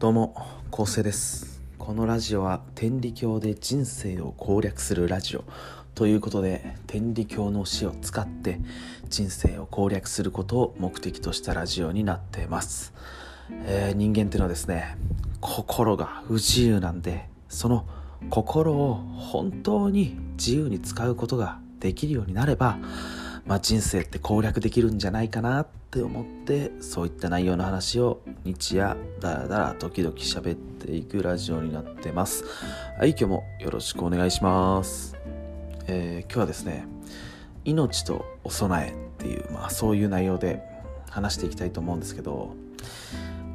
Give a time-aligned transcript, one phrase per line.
[0.00, 0.34] どうも、
[0.70, 1.60] 構成です。
[1.76, 5.44] このラジオは天理教で人生を攻略するラジオ
[5.94, 8.60] ということで、天理教の死を使って
[9.10, 12.94] 人生を攻略することを目的としたラジオになっています。
[13.66, 14.96] えー人間っていうのはですね、
[15.42, 17.84] 心が不自由なんで、その
[18.30, 22.78] 心を本当に自由に使うことができるようになれば、
[23.44, 32.44] まあ、人生って攻略できるんじゃないかなっって思ってそういった内容の話を日夜だらだら時々喋っていくラジオになってます。
[32.96, 35.16] はい今日もよろしくお願いします、
[35.88, 36.86] えー今日はですね
[37.64, 40.62] 命とお供えっていう、まあ、そういう内容で
[41.10, 42.54] 話していきたいと思うんですけど、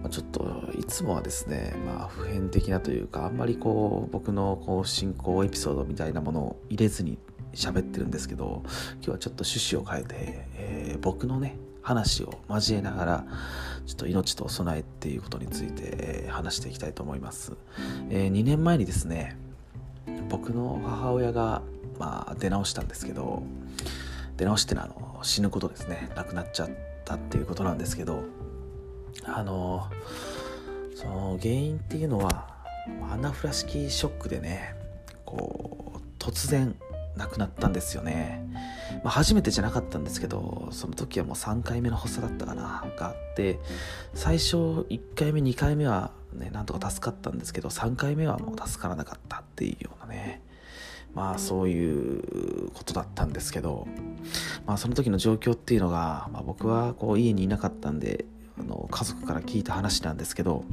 [0.00, 7.18] まあ、ちょっといつもはですね、まあ、普遍的なというかあんまりこう僕のこう進行エピソードみたいなものを入れずに
[7.52, 13.24] 喋ってるんですけど今日はちょっと趣旨を変えて、えー僕のね話を交えながら
[13.86, 17.52] ちょっと命と備えっていうことについて話していきたいと思います、
[18.10, 19.36] え2年前にですね
[20.28, 21.62] 僕の母親が、
[21.98, 23.42] まあ、出直したんですけど
[24.36, 26.70] 出直してのはあの死ぬことですね亡くなっちゃっ
[27.04, 28.22] たっていうことなんですけど
[29.24, 29.88] あの
[30.94, 32.48] その原因っていうのは
[33.10, 34.74] アナフラ式ショックでね
[35.24, 36.74] こう突然
[37.16, 38.42] 亡くなったんですよね、
[39.02, 43.58] まあ、初めてじゃなかったんですけどその時はもう3回目の発作だったかながあって
[44.14, 50.42] 最初1回目2回目はねなんとか助かったんですけど3回目はもう助からなかったっていうようなね
[51.14, 53.86] まあそういうことだったんですけど
[54.66, 58.24] まあその時の状況っていうのが、まあ、僕はこう家にいなかったんで
[58.58, 60.64] あの家族から聞いた話なんですけど、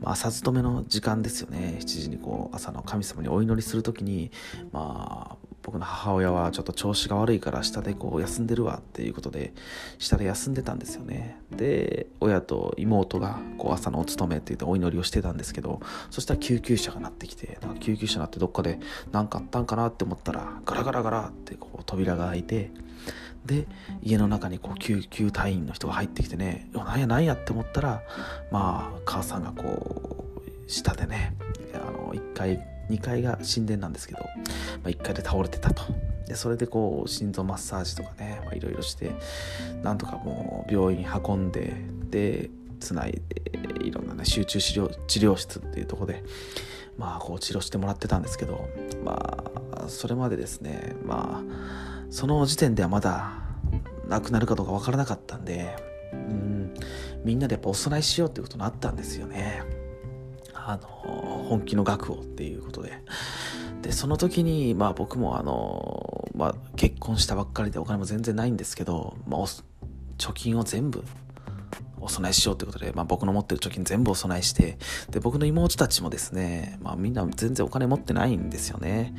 [0.00, 1.78] まあ、朝勤めの時間ですよね。
[1.80, 4.30] 7時にこう朝の神様にお祈りする時に
[4.72, 9.52] まあ僕の母親はちょっと調子が悪いから下でこう休んでるわっていうことで
[9.98, 11.40] 下で休んでたんですよね。
[11.50, 15.80] で親と妹がこう朝のお勤めって言ってお祈りをしてたんですけど
[16.12, 18.78] そしたら救急車が鳴ってきてなんか救急車鳴ってどっかで
[19.10, 22.70] 何かあったんかなって思ったらガラガラガラってこう扉が開いて
[23.44, 23.66] で
[24.04, 28.02] 家の中にこう救急隊員の人が入ってきてねうわなんやなんやって思ったら
[28.52, 30.24] まあ母さんがこ
[30.66, 31.34] う下でね
[31.74, 34.26] あの1階2階が神殿なんですけど、ま
[34.86, 35.82] あ、1階で倒れてたと。
[36.26, 39.12] でそれでこう心臓マッサージとかねいろいろして
[39.82, 41.76] なんとかもう病院運んで
[42.10, 46.24] でつないでいろんなね集中治療治療室っていうとこで
[46.98, 48.68] まあこう治療してもらってたんですけど
[49.04, 53.34] まあそれまでですねまあその時点ではまだ
[54.08, 55.76] 亡くなるかどうか分からなかったんで
[56.12, 56.74] うん
[57.24, 59.62] みんなでやっぱお供えしようっていうことになったんですよね。
[60.54, 63.02] あの本気の額をっていうことで。
[63.82, 69.40] でその時にまあ僕もあの、まあ、結婚したばっかりでお金も全然ないんですけど、まあ、
[70.18, 71.04] 貯金を全部
[72.00, 74.78] お供えしようということで、まあ、僕の持ってる貯金全部お供えして
[75.10, 79.14] で僕の妹たちもですね、まあ、みんな全然お金持ってないんですよね。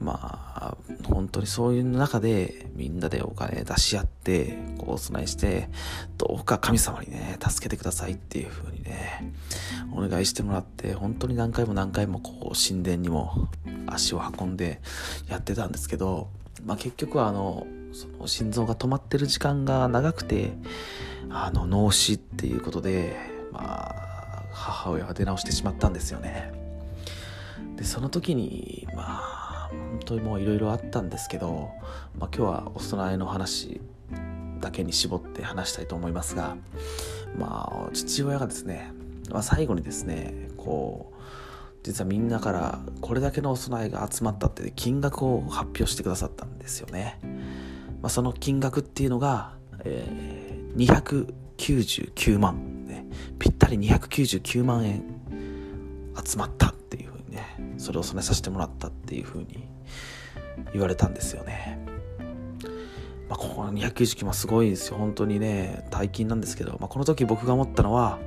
[0.00, 5.68] まあ本当にそういう中でみんなでお金出し合ってこうお供えして
[6.16, 9.34] どうか神様にね助けてくださいっていう風にね
[9.92, 13.48] お願いしてもらって本当に何回も何回もこう神殿にも
[13.86, 14.80] 足を運んで
[15.28, 16.28] やってたんですけど、
[16.64, 20.52] まあ、結局はあのその心臓が止まってる時間が長くて
[21.28, 23.16] あの脳死っていうことで、
[23.52, 26.52] まあ、母親が出直してしまったんですよね。
[27.76, 31.70] でその時にまあ本当にもういろいろあったんですけど、
[32.18, 33.80] まあ、今日はお供えの話
[34.60, 36.56] だけに絞って話したいと思いますが
[37.38, 38.92] まあ父親がですね、
[39.30, 41.20] まあ、最後にですねこう
[41.82, 47.18] 実はみんなからこれだけのお供えが集まったって金額を発表してくださったんですよね、
[48.02, 49.54] まあ、その金額っていうのが、
[49.84, 50.39] えー
[50.76, 53.06] 299万、ね、
[53.38, 55.04] ぴったり299万円
[56.24, 59.68] 集まったっていうふうにねそれを染めさせてもらったっていうふうに
[60.72, 61.78] 言われたんですよね。
[63.28, 64.96] まあ、ここの299万すごいですよ。
[64.96, 68.18] 本当にね大金なんですけど、まあ、この時僕が思ったのは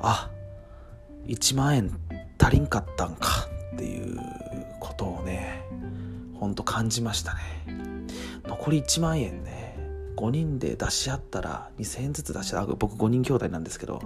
[0.00, 0.30] あ
[1.26, 1.98] 1万円
[2.38, 4.18] 足りんかったんかっていう
[4.78, 5.64] ことをね
[6.34, 7.40] ほんと感じましたね。
[8.46, 9.65] 残り1万円ね
[10.16, 14.00] 5人で出し合ったら2000円ずつ出し合う僕5人兄弟なんですけど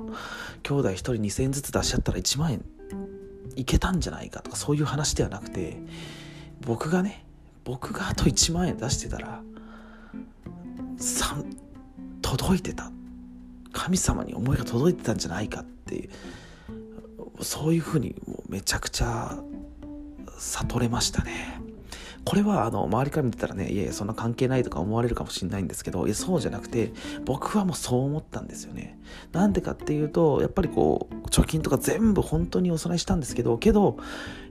[0.63, 2.65] 兄弟1人2000円ずつ出し合ったら1万円
[3.57, 5.79] いけたんじゃないかとかそういう話ではなくて
[6.61, 7.25] 僕がね
[7.65, 9.43] 僕があと1万円出してたら
[10.99, 11.45] 3
[12.23, 12.91] 届いてた。
[13.73, 16.11] 神様に思いが届いてたんじゃないかっていう
[17.45, 19.39] そういうふうにもうめちゃくちゃ
[20.39, 21.61] 悟れましたね
[22.25, 26.93] これはあの周りから見てたらねいやいやそんな関係ないとか思われるかもしれないんですけどいやそうじゃなくて
[27.25, 28.99] 僕はもうそう思ったんですよね。
[29.33, 33.97] なんでかっていうとやっぱりこう貯金とか全部本当にお供えしたんですけどけど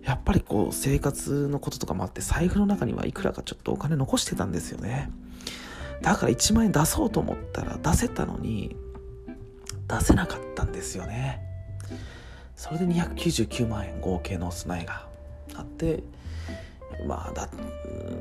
[0.04, 5.12] やっぱりこう生活のこととかもあって財布の中にはいくらかちょっとお金残してたんですよね。
[6.01, 8.75] だから1万円出そうと思ったら出せたのに
[9.88, 11.42] 出せなかったんですよね。
[12.56, 15.07] それで299万円合計のお備えが
[15.56, 16.04] あって
[17.07, 17.49] まあだ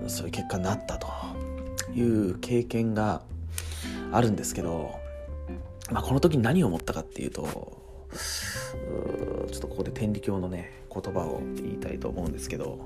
[0.06, 1.08] そういう結果になったと。
[1.94, 3.22] いう経験が
[4.12, 4.94] あるんですけど、
[5.90, 7.42] まあ、この時に何を思ったかっていうと
[9.50, 12.78] ちょっとここで天理教のね言葉を言いたいと思うんですけど、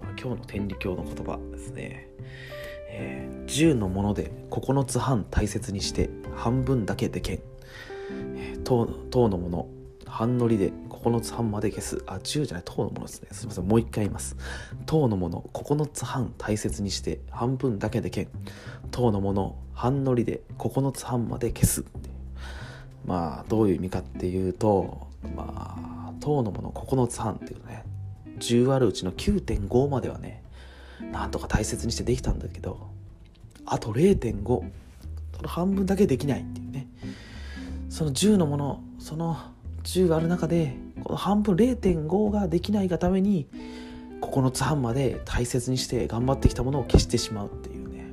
[0.00, 2.08] まあ、今日の天理教の言葉ですね、
[2.88, 7.40] えー、10のもので9つ半大切にして半分だけでけん、
[8.36, 9.68] えー、等のもの
[10.06, 10.72] 半乗りで
[11.04, 12.02] 9つ半まで消す。
[12.06, 13.28] あ、10じゃない、等のものですね。
[13.32, 14.36] すいません、もう一回言います。
[14.86, 18.28] 等のもの、9つ半大切にして、半分だけで剣。
[18.90, 21.84] 等のもの、半乗りで9つ半まで消す。
[23.04, 27.84] まあ、どういう意味かっていうと、まあ、等のもの9つ半っていうね、
[28.38, 30.42] 10あるうちの9.5まではね、
[31.12, 32.88] なんとか大切にしてできたんだけど、
[33.66, 34.42] あと0.5、
[35.36, 36.88] その半分だけできないっていうね。
[37.90, 39.36] その10のもの、その
[39.84, 43.46] 10ある中でこの半分0.5ができないがために
[44.20, 48.06] 9つ半まで大切にして頑張ってきたものを消してしまうっていうね、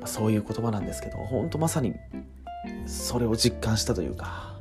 [0.00, 1.94] まあ、そういう言葉なんですけど本当まさに
[2.86, 4.54] それを実感したというか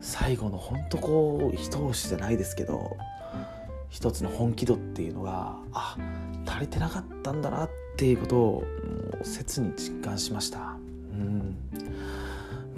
[0.00, 2.96] 最後の本当こう一押しじゃないですけど
[3.90, 5.96] 一つの本気度っていうのがあ
[6.46, 8.62] 足りてなかったんだなっていうことを
[9.12, 10.76] もう切に実感しました。
[11.12, 11.56] うん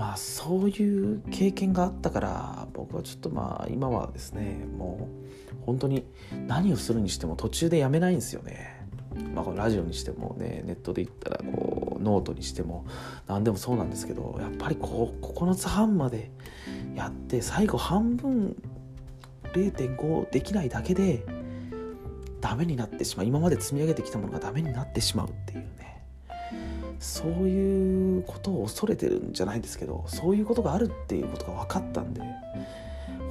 [0.01, 5.11] まあそういう経験があったから僕はちょっとまあ今はですねも
[5.53, 6.07] う本当に
[6.47, 8.81] 何をするにしても途中でやめないんですよね。
[9.35, 12.87] まあ、このラジオにしてもねネットで言ったらこうノートにしても
[13.27, 16.31] 何でもそうなんですけどやっぱりこう9つ半まで
[16.95, 18.57] やって最後半分
[19.53, 21.27] 0.5できないだけで
[22.41, 26.00] ダメになってしまう今まで積み上げてきたものがダメになってしまうっていうね
[27.01, 32.21] そういうことを恐れてるんじゃないですけどそういうことがあるっていうことが分かったんで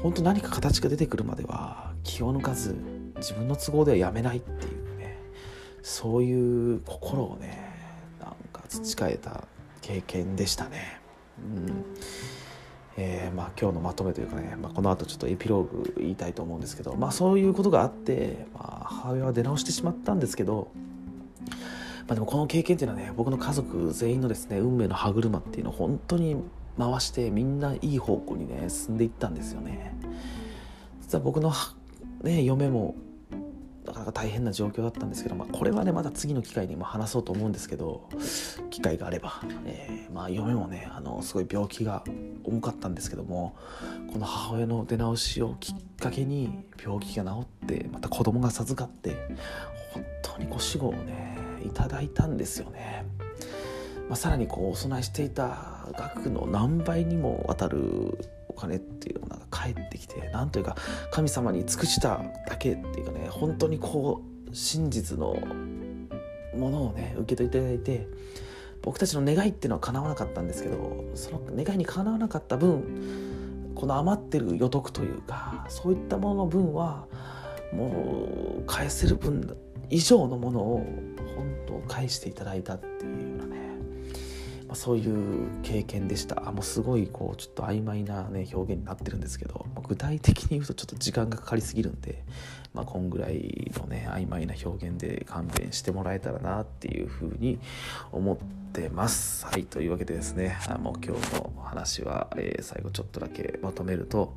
[0.02, 2.76] 本当何か形が出てくるまでは気を抜かず
[3.18, 5.18] 自分の都合ではやめないっていうね
[5.84, 7.70] そういう心をね
[8.20, 9.44] なんか培えた
[9.82, 11.00] 経験でしたね。
[11.40, 11.86] うん
[12.98, 20.70] えー、まあ、今日のまとめというかね、まあ、この後ちょっとエピローグ言いたいと思うんですけど、まあ、そういうことがあって、まあ、母親は出直してしまったんですけど
[22.12, 26.38] あ、でもこの経験っていうのはね僕の家族全員のですね運命の歯車っていうのを本当に
[26.78, 29.96] 回してみんないい方向にね進んでいったんですよね。
[31.02, 31.52] 実は僕の、
[32.24, 32.96] ね、嫁も
[33.90, 38.08] なかなか大変な状況だったんですけど、まあ、これはねまた次の機会にも話そうと思うんですけど
[38.70, 42.04] 機会があれば、えー、まあ、嫁もねあのすごい病気が
[42.44, 43.56] 重かったんですけども
[44.14, 49.16] この母親の出直しをきっかけに病気が治ってまた子供が授かって
[49.92, 53.06] 本当にご死後をねいただいたんですよね。
[54.10, 58.18] まあ、さらにこうお供えしていた額の何倍にもわたる
[58.48, 60.76] お金っていうのが返ってきてなんというか
[61.12, 65.38] 神様に尽くしただけっていうかね本当にこう真実の
[66.56, 68.08] ものをね受け取っていただいて
[68.82, 77.06] 僕たちの願いっていうのは叶わなかったんですけどその願いに叶わなかった分この余ってる予得というかそういったものの分は
[77.72, 79.56] もう返せる分
[79.90, 80.86] 以上のものを
[81.36, 83.60] 本当返していただいたっていうようなね、
[84.68, 86.40] まあ、そういう経験でした。
[86.52, 92.24] もうすごいこうちょっと曖昧な、ね、表現になってるんですけど、まあ、具体的に言うとちょっと時間がかかりすぎるんで、
[92.74, 97.60] まあ、こんぐらいのね曖昧な表現で勘弁してもらえたらなっていうふうに
[98.12, 98.38] 思っ
[98.72, 99.46] てます。
[99.46, 104.36] はいというわけでですねあもう今日の話は、えー、最後ちょっとだけまとめると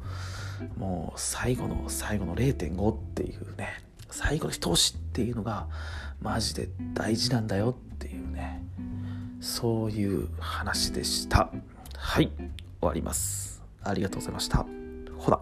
[0.78, 5.66] もう最後の最後の0.5っていうね最後の一押しっていうのが
[6.20, 8.62] マジで大事なんだよっていうね。
[9.40, 11.50] そういう話でした。
[11.96, 12.48] はい終
[12.80, 13.62] わります。
[13.82, 14.66] ありがとうございました。
[15.18, 15.40] ほら。